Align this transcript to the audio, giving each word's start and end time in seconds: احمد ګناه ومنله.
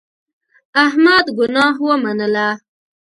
احمد 0.85 1.25
ګناه 1.37 1.75
ومنله. 1.85 2.47